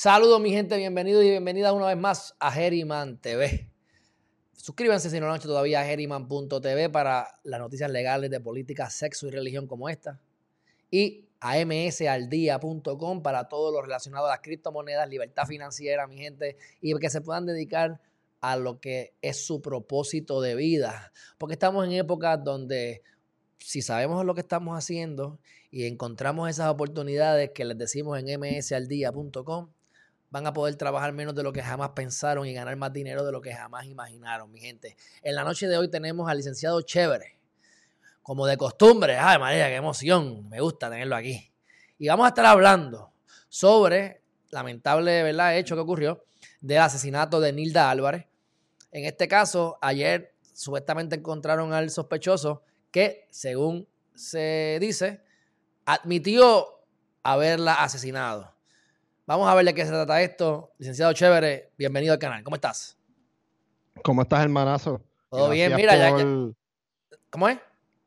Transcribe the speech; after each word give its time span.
Saludos 0.00 0.40
mi 0.40 0.52
gente, 0.52 0.76
bienvenidos 0.76 1.24
y 1.24 1.30
bienvenida 1.30 1.72
una 1.72 1.86
vez 1.86 1.96
más 1.96 2.36
a 2.38 2.52
Geriman 2.52 3.20
TV. 3.20 3.68
Suscríbanse 4.52 5.10
si 5.10 5.18
no 5.18 5.26
lo 5.26 5.32
han 5.32 5.40
hecho 5.40 5.48
todavía 5.48 5.80
a 5.80 5.84
geriman.tv 5.84 6.88
para 6.88 7.26
las 7.42 7.58
noticias 7.58 7.90
legales 7.90 8.30
de 8.30 8.38
política, 8.38 8.88
sexo 8.90 9.26
y 9.26 9.32
religión 9.32 9.66
como 9.66 9.88
esta. 9.88 10.20
Y 10.88 11.26
a 11.40 11.56
msaldía.com 11.64 13.22
para 13.24 13.48
todo 13.48 13.72
lo 13.72 13.82
relacionado 13.82 14.26
a 14.26 14.30
las 14.30 14.38
criptomonedas, 14.38 15.08
libertad 15.08 15.46
financiera, 15.48 16.06
mi 16.06 16.18
gente, 16.18 16.56
y 16.80 16.94
que 16.94 17.10
se 17.10 17.20
puedan 17.20 17.44
dedicar 17.44 18.00
a 18.40 18.54
lo 18.54 18.78
que 18.78 19.14
es 19.20 19.44
su 19.44 19.60
propósito 19.60 20.40
de 20.40 20.54
vida. 20.54 21.12
Porque 21.38 21.54
estamos 21.54 21.84
en 21.84 21.94
épocas 21.94 22.38
donde 22.44 23.02
si 23.58 23.82
sabemos 23.82 24.24
lo 24.24 24.36
que 24.36 24.42
estamos 24.42 24.78
haciendo 24.78 25.40
y 25.72 25.86
encontramos 25.86 26.48
esas 26.48 26.68
oportunidades 26.68 27.50
que 27.52 27.64
les 27.64 27.76
decimos 27.76 28.16
en 28.16 28.38
msaldía.com, 28.38 29.70
van 30.30 30.46
a 30.46 30.52
poder 30.52 30.76
trabajar 30.76 31.12
menos 31.12 31.34
de 31.34 31.42
lo 31.42 31.52
que 31.52 31.62
jamás 31.62 31.90
pensaron 31.90 32.46
y 32.46 32.52
ganar 32.52 32.76
más 32.76 32.92
dinero 32.92 33.24
de 33.24 33.32
lo 33.32 33.40
que 33.40 33.52
jamás 33.52 33.86
imaginaron, 33.86 34.50
mi 34.50 34.60
gente. 34.60 34.96
En 35.22 35.34
la 35.34 35.44
noche 35.44 35.68
de 35.68 35.78
hoy 35.78 35.88
tenemos 35.88 36.28
al 36.30 36.36
licenciado 36.36 36.82
Chévere, 36.82 37.38
como 38.22 38.46
de 38.46 38.56
costumbre. 38.56 39.16
Ay, 39.16 39.38
María, 39.38 39.68
qué 39.68 39.76
emoción, 39.76 40.48
me 40.48 40.60
gusta 40.60 40.90
tenerlo 40.90 41.16
aquí. 41.16 41.50
Y 41.98 42.08
vamos 42.08 42.26
a 42.26 42.28
estar 42.28 42.46
hablando 42.46 43.12
sobre 43.48 44.22
lamentable 44.50 45.22
¿verdad? 45.22 45.56
hecho 45.56 45.74
que 45.74 45.80
ocurrió 45.80 46.24
del 46.60 46.78
asesinato 46.78 47.40
de 47.40 47.52
Nilda 47.52 47.90
Álvarez. 47.90 48.26
En 48.90 49.04
este 49.04 49.28
caso, 49.28 49.78
ayer 49.80 50.34
supuestamente 50.54 51.16
encontraron 51.16 51.72
al 51.72 51.90
sospechoso 51.90 52.62
que, 52.90 53.26
según 53.30 53.86
se 54.14 54.78
dice, 54.80 55.22
admitió 55.84 56.80
haberla 57.22 57.74
asesinado. 57.74 58.57
Vamos 59.28 59.46
a 59.46 59.54
ver 59.54 59.66
de 59.66 59.74
qué 59.74 59.84
se 59.84 59.90
trata 59.90 60.22
esto. 60.22 60.72
Licenciado 60.78 61.12
Chévere, 61.12 61.72
bienvenido 61.76 62.14
al 62.14 62.18
canal. 62.18 62.42
¿Cómo 62.42 62.56
estás? 62.56 62.96
¿Cómo 64.02 64.22
estás, 64.22 64.40
hermanazo? 64.42 65.02
Todo 65.28 65.50
bien, 65.50 65.74
mira, 65.76 65.94
ya, 65.96 66.16
¿Cómo 67.28 67.46
es? 67.50 67.58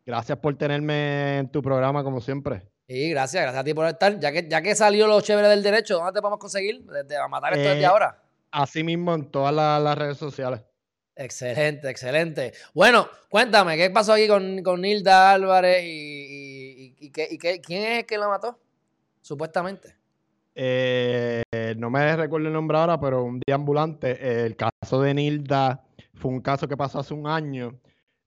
Gracias 0.03 0.35
por 0.39 0.57
tenerme 0.57 1.37
en 1.37 1.51
tu 1.51 1.61
programa, 1.61 2.03
como 2.03 2.21
siempre. 2.21 2.67
Sí, 2.87 3.11
gracias, 3.11 3.43
gracias 3.43 3.61
a 3.61 3.63
ti 3.63 3.71
por 3.75 3.85
estar. 3.85 4.19
Ya 4.19 4.31
que, 4.31 4.47
ya 4.49 4.63
que 4.63 4.73
salió 4.73 5.05
lo 5.05 5.21
chévere 5.21 5.47
del 5.47 5.61
derecho, 5.61 5.97
¿dónde 5.97 6.11
te 6.11 6.21
podemos 6.21 6.39
conseguir? 6.39 6.81
Desde 6.85 7.17
a 7.17 7.27
matar 7.27 7.53
esto 7.53 7.69
desde 7.69 7.83
eh, 7.83 7.85
ahora. 7.85 8.19
Así 8.49 8.83
mismo 8.83 9.13
en 9.13 9.29
todas 9.29 9.53
las 9.53 9.95
redes 9.95 10.17
sociales. 10.17 10.61
Excelente, 11.15 11.87
excelente. 11.87 12.53
Bueno, 12.73 13.07
cuéntame, 13.29 13.77
¿qué 13.77 13.91
pasó 13.91 14.13
aquí 14.13 14.27
con, 14.27 14.63
con 14.63 14.81
Nilda 14.81 15.33
Álvarez 15.33 15.83
y, 15.85 16.95
y, 16.99 17.11
quién 17.11 17.83
es 17.83 17.99
el 17.99 18.05
que 18.07 18.17
la 18.17 18.27
mató? 18.27 18.59
Supuestamente. 19.21 20.00
Eh, 20.53 21.43
no 21.77 21.89
me 21.89 22.15
recuerdo 22.15 22.47
el 22.47 22.53
nombre 22.53 22.77
ahora, 22.77 22.99
pero 22.99 23.23
un 23.23 23.41
día 23.45 23.55
ambulante. 23.55 24.45
el 24.45 24.55
caso 24.55 25.01
de 25.01 25.13
Nilda 25.13 25.83
fue 26.13 26.31
un 26.31 26.41
caso 26.41 26.67
que 26.67 26.77
pasó 26.77 26.99
hace 26.99 27.13
un 27.13 27.27
año 27.27 27.79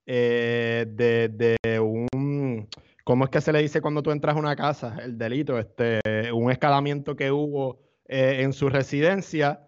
eh, 0.07 0.87
de, 0.89 1.81
un. 1.81 2.69
¿Cómo 3.05 3.25
es 3.25 3.31
que 3.31 3.41
se 3.41 3.53
le 3.53 3.61
dice 3.61 3.83
cuando 3.83 4.03
tú 4.03 4.11
entras 4.11 4.37
a 4.37 4.39
una 4.39 4.57
casa? 4.57 4.97
El 5.03 5.19
delito, 5.19 5.59
este, 5.59 6.01
un 6.33 6.51
escalamiento 6.51 7.15
que 7.17 7.31
hubo 7.31 7.81
eh, 8.07 8.39
en 8.41 8.53
su 8.53 8.69
residencia, 8.69 9.61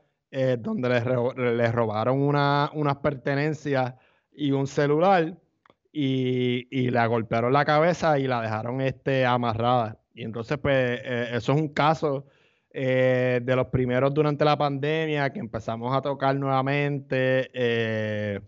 donde 0.59 0.91
les, 0.91 1.73
robaron 1.73 2.21
unas 2.21 2.97
pertenencias 2.97 3.95
y 4.33 4.53
un 4.53 4.67
celular 4.67 5.39
y, 5.93 6.67
y 6.71 6.91
la 6.91 7.07
golpearon 7.07 7.55
la 7.55 7.65
cabeza 7.65 8.19
y 8.19 8.27
la 8.27 8.43
dejaron 8.43 8.83
este, 8.83 9.25
amarrada. 9.25 9.99
Y 10.15 10.25
entonces, 10.25 10.59
pues, 10.59 11.01
eso 11.05 11.53
es 11.53 11.59
un 11.59 11.69
caso 11.69 12.27
eh, 12.79 13.41
de 13.43 13.57
los 13.57 13.69
primeros 13.69 14.13
durante 14.13 14.45
la 14.45 14.59
pandemia 14.59 15.33
que 15.33 15.41
empezamos 15.41 15.97
a 15.97 16.03
tocar 16.03 16.37
nuevamente 16.37 17.49
eh, 17.55 18.39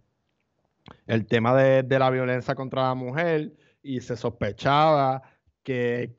el 1.06 1.24
tema 1.24 1.56
de, 1.56 1.98
la 1.98 2.10
violencia 2.10 2.54
contra 2.54 2.88
la 2.88 2.94
mujer 2.94 3.54
y 3.82 4.02
se 4.02 4.18
sospechaba 4.18 5.22
que, 5.62 6.12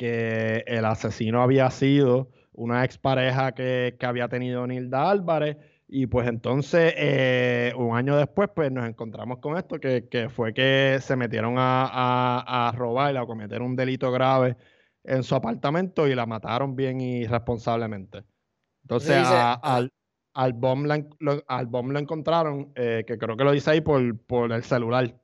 el 0.66 0.86
asesino 0.86 1.44
había 1.44 1.70
sido 1.70 2.32
una 2.52 2.84
expareja 2.84 3.52
que, 3.52 3.96
que 4.00 4.06
había 4.08 4.28
tenido 4.28 4.66
Nilda 4.66 5.12
Álvarez. 5.12 5.58
Y 5.88 6.08
pues 6.08 6.28
entonces, 6.28 6.96
eh, 6.98 7.74
un 7.78 7.96
año 7.96 8.18
después, 8.18 8.50
pues 8.56 8.72
nos 8.72 8.90
encontramos 8.90 9.38
con 9.38 9.56
esto, 9.56 9.80
que, 9.80 10.30
fue 10.34 10.56
que 10.56 10.98
se 11.00 11.16
metieron 11.16 11.60
a, 11.60 11.86
a, 11.86 12.70
a 12.70 12.72
robar 12.72 13.16
a 13.18 13.26
cometer 13.28 13.62
un 13.62 13.76
delito 13.76 14.12
grave 14.12 14.56
en 15.04 15.24
su 15.24 15.36
apartamento 15.36 16.08
y 16.08 16.16
la 16.16 16.26
mataron 16.26 16.76
bien 16.76 17.02
irresponsablemente. 17.02 18.24
Entonces 18.84 19.18
al, 19.26 19.92
al, 20.34 20.54
bomb 20.54 20.88
lo, 21.20 21.44
al 21.48 21.66
bomb 21.68 21.92
lo 21.92 22.00
encontraron, 22.00 22.72
eh, 22.76 23.04
que 23.06 23.18
creo 23.18 23.38
que 23.38 23.44
lo 23.44 23.52
dice 23.52 23.72
ahí 23.72 23.82
por, 23.82 24.18
por 24.20 24.52
el 24.52 24.64
celular. 24.64 25.16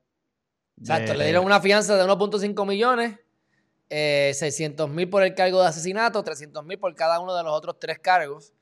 Exacto, 0.78 1.14
le 1.14 1.24
dieron 1.24 1.44
una 1.44 1.60
fianza 1.60 1.96
de 1.96 2.04
1.5 2.04 2.66
millones, 2.66 3.18
600 3.88 4.88
eh, 4.88 4.92
mil 4.92 5.08
por 5.08 5.22
el 5.22 5.34
cargo 5.34 5.60
de 5.62 5.68
asesinato, 5.68 6.22
300 6.22 6.64
mil 6.64 6.78
por 6.78 6.94
cada 6.94 7.18
uno 7.20 7.34
de 7.34 7.42
los 7.42 7.52
otros 7.52 7.78
tres 7.78 7.98
cargos. 7.98 8.52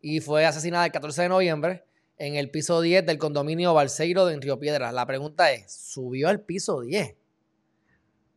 Y 0.00 0.20
fue 0.20 0.44
asesinada 0.44 0.84
el 0.84 0.92
14 0.92 1.22
de 1.22 1.28
noviembre 1.28 1.84
en 2.18 2.34
el 2.36 2.50
piso 2.50 2.80
10 2.80 3.06
del 3.06 3.18
condominio 3.18 3.72
Balseiro 3.72 4.26
de 4.26 4.36
Río 4.36 4.58
Piedras. 4.58 4.92
La 4.92 5.06
pregunta 5.06 5.52
es, 5.52 5.72
¿subió 5.72 6.28
al 6.28 6.40
piso 6.40 6.80
10? 6.80 7.16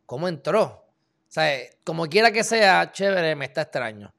¿Cómo 0.06 0.28
entró? 0.28 0.85
O 1.28 1.32
sea, 1.36 1.58
como 1.84 2.06
quiera 2.06 2.30
que 2.30 2.44
sea, 2.44 2.92
chévere, 2.92 3.34
me 3.34 3.44
está 3.46 3.62
extraño. 3.62 4.12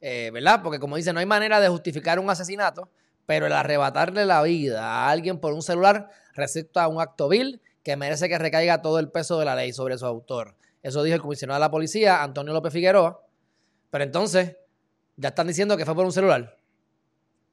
Eh, 0.00 0.30
¿Verdad? 0.32 0.60
Porque 0.62 0.78
como 0.78 0.96
dice, 0.96 1.12
no 1.12 1.20
hay 1.20 1.26
manera 1.26 1.60
de 1.60 1.68
justificar 1.68 2.18
un 2.18 2.28
asesinato, 2.28 2.88
pero 3.26 3.46
el 3.46 3.52
arrebatarle 3.52 4.26
la 4.26 4.42
vida 4.42 4.82
a 4.82 5.10
alguien 5.10 5.38
por 5.38 5.52
un 5.52 5.62
celular 5.62 6.08
resulta 6.34 6.88
un 6.88 7.00
acto 7.00 7.28
vil 7.28 7.60
que 7.82 7.96
merece 7.96 8.28
que 8.28 8.38
recaiga 8.38 8.82
todo 8.82 8.98
el 8.98 9.10
peso 9.10 9.38
de 9.38 9.44
la 9.44 9.54
ley 9.54 9.72
sobre 9.72 9.98
su 9.98 10.06
autor. 10.06 10.56
Eso 10.82 11.02
dijo 11.02 11.14
el 11.14 11.22
comisionado 11.22 11.58
de 11.58 11.60
la 11.60 11.70
policía, 11.70 12.22
Antonio 12.22 12.52
López 12.52 12.72
Figueroa. 12.72 13.24
Pero 13.90 14.04
entonces, 14.04 14.56
ya 15.16 15.28
están 15.28 15.46
diciendo 15.46 15.76
que 15.76 15.84
fue 15.84 15.94
por 15.94 16.04
un 16.04 16.12
celular. 16.12 16.56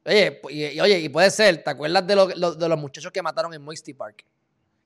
Oye, 0.05 0.41
y, 0.49 0.79
oye, 0.79 0.99
y 0.99 1.09
puede 1.09 1.29
ser, 1.29 1.63
¿te 1.63 1.69
acuerdas 1.69 2.07
de, 2.07 2.15
de 2.15 2.69
los 2.69 2.79
muchachos 2.79 3.11
que 3.11 3.21
mataron 3.21 3.53
en 3.53 3.61
Moisty 3.61 3.93
Park? 3.93 4.25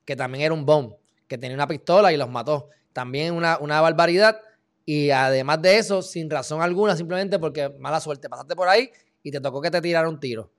Que 0.04 0.16
también 0.16 0.46
era 0.46 0.54
un 0.54 0.66
bomb, 0.66 0.96
que 1.28 1.38
tenía 1.38 1.56
una 1.56 1.68
pistola 1.68 2.12
y 2.12 2.18
los 2.18 2.30
mató. 2.30 2.70
También 2.94 3.34
una, 3.34 3.58
una 3.58 3.82
barbaridad. 3.82 4.40
Y 4.86 5.10
además 5.10 5.62
de 5.62 5.78
eso, 5.78 6.02
sin 6.02 6.30
razón 6.30 6.62
alguna, 6.62 6.96
simplemente 6.96 7.40
porque 7.40 7.70
mala 7.80 8.00
suerte, 8.00 8.30
pasaste 8.30 8.56
por 8.56 8.68
ahí 8.68 8.92
y 9.24 9.32
te 9.32 9.40
tocó 9.40 9.62
que 9.62 9.72
te 9.72 9.82
tiraran 9.82 10.10
un 10.10 10.20
tiro. 10.20 10.52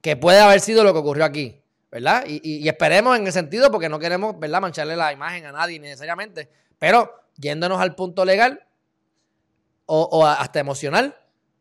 Que 0.00 0.16
puede 0.16 0.40
haber 0.40 0.60
sido 0.60 0.84
lo 0.84 0.92
que 0.92 1.00
ocurrió 1.00 1.24
aquí, 1.24 1.60
¿verdad? 1.90 2.24
Y, 2.26 2.66
esperemos 2.68 3.16
en 3.18 3.26
el 3.26 3.32
sentido, 3.32 3.70
porque 3.70 3.88
no 3.88 3.98
queremos, 3.98 4.38
¿verdad?, 4.38 4.60
mancharle 4.60 4.96
la 4.96 5.12
imagen 5.12 5.46
a 5.46 5.52
nadie 5.52 5.78
necesariamente. 5.80 6.48
Pero 6.78 7.10
yéndonos 7.36 7.80
al 7.80 7.94
punto 7.94 8.24
legal 8.24 8.64
o, 9.86 10.24
hasta 10.26 10.60
emocional, 10.60 11.16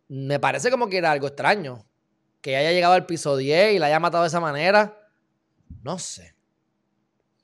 me 0.08 0.40
parece 0.40 0.70
como 0.70 0.88
que 0.88 0.98
era 0.98 1.12
algo 1.12 1.28
extraño. 1.28 1.86
Que 2.42 2.58
haya 2.58 2.72
llegado 2.74 2.94
al 2.94 3.06
piso 3.06 3.38
10 3.38 3.74
y 3.74 3.80
la 3.80 3.88
haya 3.88 4.00
matado 4.00 4.24
de 4.24 4.28
esa 4.28 4.42
manera. 4.42 5.00
No 5.82 5.98
sé. 5.98 6.36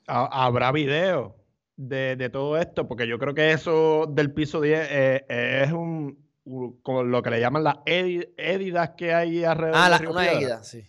Habrá 0.06 0.70
video 0.72 1.39
de, 1.80 2.28
todo 2.30 2.58
esto, 2.58 2.86
porque 2.86 3.06
yo 3.06 3.18
creo 3.18 3.34
que 3.34 3.52
eso 3.52 4.06
del 4.06 4.32
piso 4.32 4.60
10 4.60 4.88
eh, 4.90 5.62
es 5.64 5.72
un, 5.72 6.18
como 6.82 7.02
lo 7.02 7.22
que 7.22 7.30
le 7.30 7.40
llaman 7.40 7.64
las 7.64 7.76
édidas 7.86 8.90
que 8.90 9.14
hay 9.14 9.44
alrededor 9.44 9.80
ah, 9.80 9.98
de 9.98 10.06
una 10.06 10.30
égida, 10.30 10.62
sí. 10.62 10.84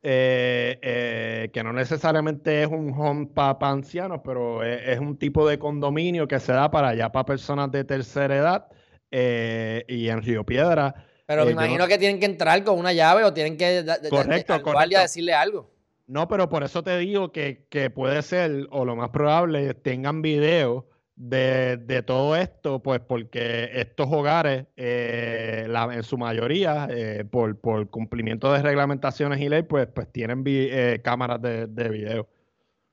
Eh, 0.00 0.78
eh, 0.80 1.50
que 1.52 1.62
no 1.64 1.72
necesariamente 1.72 2.62
es 2.62 2.68
un 2.68 2.94
home 2.96 3.26
para 3.34 3.58
ancianos, 3.62 4.20
pero 4.24 4.62
es, 4.62 4.98
un 4.98 5.18
tipo 5.18 5.46
de 5.46 5.58
condominio 5.58 6.28
que 6.28 6.38
se 6.38 6.52
da 6.52 6.70
para 6.70 6.88
allá 6.88 7.10
para 7.10 7.26
personas 7.26 7.70
de 7.72 7.84
tercera 7.84 8.36
edad 8.36 8.68
y 9.10 10.08
en 10.08 10.22
Río 10.22 10.44
Piedra. 10.44 10.94
Pero 11.26 11.44
me 11.44 11.50
imagino 11.50 11.86
que 11.86 11.98
tienen 11.98 12.20
que 12.20 12.26
entrar 12.26 12.62
con 12.64 12.78
una 12.78 12.92
llave 12.92 13.24
o 13.24 13.34
tienen 13.34 13.56
que 13.56 13.84
correcto, 14.08 14.62
decirle 14.88 15.34
algo. 15.34 15.77
No, 16.08 16.26
pero 16.26 16.48
por 16.48 16.64
eso 16.64 16.82
te 16.82 16.96
digo 16.96 17.32
que, 17.32 17.92
puede 17.94 18.22
ser, 18.22 18.66
o 18.70 18.86
lo 18.86 18.96
más 18.96 19.10
probable, 19.10 19.74
tengan 19.74 20.22
video 20.22 20.88
de, 21.16 22.02
todo 22.06 22.34
esto, 22.34 22.82
pues 22.82 23.00
porque 23.00 23.68
estos 23.74 24.08
hogares, 24.10 24.64
eh, 24.76 25.66
en 25.68 26.02
su 26.02 26.16
mayoría, 26.16 26.88
eh, 26.90 27.26
por, 27.30 27.60
cumplimiento 27.90 28.50
de 28.50 28.62
reglamentaciones 28.62 29.38
y 29.38 29.50
ley, 29.50 29.64
pues, 29.64 29.86
pues 29.94 30.10
tienen 30.10 30.42
eh, 30.46 30.98
cámaras 31.04 31.42
de, 31.42 31.88
video. 31.90 32.22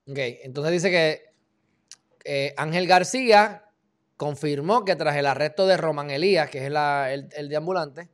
Ok, 0.09 0.19
entonces 0.43 0.73
dice 0.73 0.91
que 0.91 2.53
Ángel 2.57 2.85
García 2.85 3.63
confirmó 4.17 4.83
que 4.83 4.97
tras 4.97 5.15
el 5.15 5.25
arresto 5.25 5.67
de 5.67 5.77
Román 5.77 6.09
Elías, 6.11 6.49
que 6.49 6.57
es 6.57 6.65
el, 6.65 7.29
el 7.33 7.47
deambulante, 7.47 8.09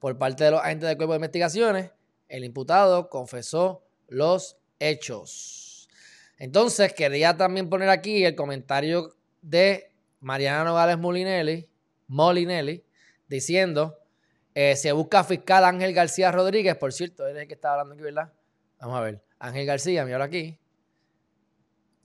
por 0.00 0.18
parte 0.18 0.42
de 0.42 0.50
los 0.50 0.60
agentes 0.60 0.88
del 0.88 0.96
Cuerpo 0.96 1.12
de 1.12 1.18
Investigaciones, 1.18 1.92
el 2.28 2.42
imputado 2.42 3.08
confesó 3.08 3.84
los 4.08 4.56
hechos. 4.78 5.88
Entonces, 6.38 6.92
quería 6.92 7.36
también 7.36 7.68
poner 7.68 7.88
aquí 7.88 8.24
el 8.24 8.34
comentario 8.34 9.14
de 9.40 9.92
Mariana 10.20 10.64
Nogales 10.64 10.98
Molinelli, 10.98 11.68
Molinelli 12.08 12.84
diciendo 13.28 13.98
Eh, 14.54 14.76
se 14.76 14.92
busca 14.92 15.24
fiscal 15.24 15.64
Ángel 15.64 15.94
García 15.94 16.30
Rodríguez, 16.30 16.76
por 16.76 16.92
cierto, 16.92 17.26
él 17.26 17.36
es 17.36 17.42
el 17.42 17.48
que 17.48 17.54
está 17.54 17.72
hablando 17.72 17.94
aquí, 17.94 18.02
¿verdad? 18.02 18.32
Vamos 18.78 18.98
a 18.98 19.00
ver. 19.00 19.22
Ángel 19.38 19.64
García, 19.64 20.04
mira 20.04 20.22
aquí. 20.22 20.58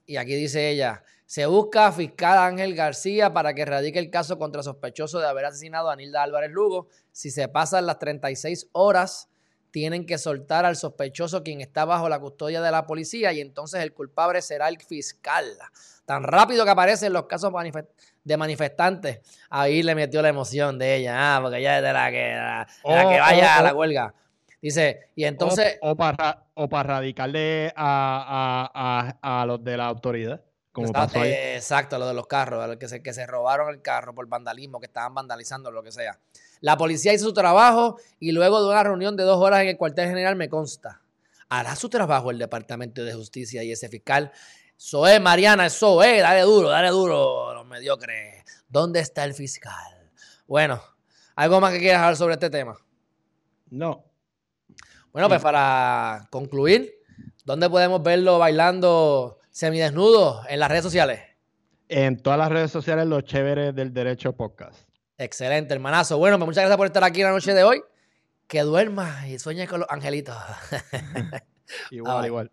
Y 0.06 0.16
aquí 0.16 0.34
dice 0.34 0.70
ella, 0.70 1.04
se 1.26 1.44
busca 1.44 1.92
fiscal 1.92 2.38
Ángel 2.38 2.74
García 2.74 3.34
para 3.34 3.52
que 3.52 3.66
radique 3.66 3.98
el 3.98 4.10
caso 4.10 4.38
contra 4.38 4.62
sospechoso 4.62 5.18
de 5.18 5.26
haber 5.26 5.44
asesinado 5.44 5.90
a 5.90 5.96
Nilda 5.96 6.22
Álvarez 6.22 6.50
Lugo. 6.50 6.88
Si 7.12 7.30
se 7.30 7.48
pasan 7.48 7.84
las 7.84 7.98
36 7.98 8.70
horas, 8.72 9.28
tienen 9.70 10.06
que 10.06 10.18
soltar 10.18 10.64
al 10.64 10.76
sospechoso 10.76 11.42
quien 11.42 11.60
está 11.60 11.84
bajo 11.84 12.08
la 12.08 12.18
custodia 12.18 12.60
de 12.60 12.70
la 12.70 12.86
policía 12.86 13.32
y 13.32 13.40
entonces 13.40 13.82
el 13.82 13.92
culpable 13.92 14.42
será 14.42 14.68
el 14.68 14.80
fiscal. 14.80 15.44
Tan 16.04 16.22
rápido 16.22 16.64
que 16.64 16.70
aparecen 16.70 17.12
los 17.12 17.26
casos 17.26 17.52
de 18.24 18.36
manifestantes, 18.36 19.20
ahí 19.50 19.82
le 19.82 19.94
metió 19.94 20.22
la 20.22 20.28
emoción 20.28 20.78
de 20.78 20.96
ella, 20.96 21.36
ah, 21.36 21.40
porque 21.42 21.58
ella 21.58 21.78
es 21.78 21.82
de 21.82 21.92
la 21.92 22.10
que, 22.10 22.34
la, 22.34 22.66
que 23.10 23.20
vaya 23.20 23.58
a 23.58 23.62
la 23.62 23.74
huelga. 23.74 24.14
Dice, 24.60 25.10
y 25.14 25.24
entonces... 25.24 25.78
O, 25.82 25.94
para, 25.94 26.46
o 26.54 26.68
para 26.68 26.94
radicarle 26.94 27.72
a, 27.76 29.14
a, 29.22 29.40
a 29.42 29.46
los 29.46 29.62
de 29.62 29.76
la 29.76 29.86
autoridad. 29.86 30.42
Como 30.72 30.92
pasó 30.92 31.20
ahí. 31.20 31.32
Exacto, 31.32 31.98
lo 31.98 32.06
de 32.08 32.14
los 32.14 32.26
carros, 32.26 32.76
que 32.76 32.88
se, 32.88 33.02
que 33.02 33.12
se 33.12 33.26
robaron 33.26 33.68
el 33.70 33.82
carro 33.82 34.14
por 34.14 34.26
vandalismo, 34.28 34.80
que 34.80 34.86
estaban 34.86 35.14
vandalizando, 35.14 35.70
lo 35.70 35.82
que 35.82 35.92
sea. 35.92 36.18
La 36.60 36.76
policía 36.76 37.12
hizo 37.12 37.26
su 37.26 37.32
trabajo 37.32 37.98
y 38.18 38.32
luego 38.32 38.60
de 38.62 38.68
una 38.68 38.82
reunión 38.82 39.16
de 39.16 39.24
dos 39.24 39.38
horas 39.38 39.62
en 39.62 39.68
el 39.68 39.76
cuartel 39.76 40.08
general 40.08 40.36
me 40.36 40.48
consta. 40.48 41.02
¿Hará 41.48 41.76
su 41.76 41.88
trabajo 41.88 42.30
el 42.30 42.38
Departamento 42.38 43.04
de 43.04 43.14
Justicia 43.14 43.62
y 43.62 43.72
ese 43.72 43.88
fiscal? 43.88 44.32
Soe, 44.76 45.18
Mariana, 45.18 45.66
eso, 45.66 46.02
eh, 46.02 46.20
dale 46.20 46.42
duro, 46.42 46.68
dale 46.68 46.88
duro, 46.88 47.54
los 47.54 47.66
mediocres. 47.66 48.44
¿Dónde 48.68 49.00
está 49.00 49.24
el 49.24 49.34
fiscal? 49.34 50.10
Bueno, 50.46 50.80
¿algo 51.34 51.60
más 51.60 51.72
que 51.72 51.80
quieras 51.80 52.02
hablar 52.02 52.16
sobre 52.16 52.34
este 52.34 52.50
tema? 52.50 52.76
No. 53.70 54.04
Bueno, 55.12 55.28
pues 55.28 55.40
para 55.40 56.28
concluir, 56.30 56.94
¿dónde 57.44 57.68
podemos 57.68 58.02
verlo 58.02 58.38
bailando 58.38 59.38
semidesnudo 59.50 60.42
en 60.48 60.60
las 60.60 60.70
redes 60.70 60.84
sociales? 60.84 61.20
En 61.88 62.22
todas 62.22 62.38
las 62.38 62.50
redes 62.50 62.70
sociales, 62.70 63.06
los 63.06 63.24
chéveres 63.24 63.74
del 63.74 63.92
Derecho 63.92 64.34
Podcast. 64.34 64.87
Excelente, 65.18 65.74
hermanazo. 65.74 66.16
Bueno, 66.16 66.38
pues 66.38 66.46
muchas 66.46 66.62
gracias 66.62 66.76
por 66.76 66.86
estar 66.86 67.02
aquí 67.02 67.22
la 67.22 67.32
noche 67.32 67.52
de 67.52 67.64
hoy. 67.64 67.82
Que 68.46 68.62
duermas 68.62 69.26
y 69.26 69.38
sueñes 69.38 69.68
con 69.68 69.80
los 69.80 69.90
angelitos. 69.90 70.36
igual, 71.90 72.24
igual. 72.24 72.52